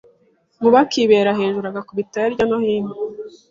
[0.57, 2.93] Nkuba akibera hejuru agakubita hilya no hino.